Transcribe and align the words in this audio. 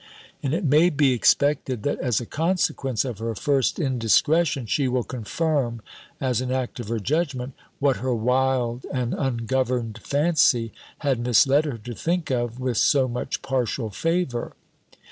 And 0.41 0.51
it 0.55 0.63
may 0.65 0.89
be 0.89 1.13
expected, 1.13 1.83
that 1.83 1.99
as 1.99 2.19
a 2.19 2.25
consequence 2.25 3.05
of 3.05 3.19
her 3.19 3.35
first 3.35 3.77
indiscretion, 3.77 4.65
she 4.65 4.87
will 4.87 5.03
confirm, 5.03 5.83
as 6.19 6.41
an 6.41 6.51
act 6.51 6.79
of 6.79 6.87
her 6.87 6.97
judgment, 6.99 7.53
what 7.77 7.97
her 7.97 8.15
wild 8.15 8.83
and 8.91 9.13
ungoverned 9.13 9.99
fancy 10.01 10.73
had 11.01 11.19
misled 11.19 11.65
her 11.65 11.77
to 11.77 11.93
think 11.93 12.31
of 12.31 12.59
with 12.59 12.77
so 12.77 13.07
much 13.07 13.43
partial 13.43 13.91
favour. 13.91 14.55